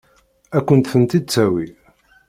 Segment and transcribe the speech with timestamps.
[0.57, 1.65] Ad kent-ten-id-tawi?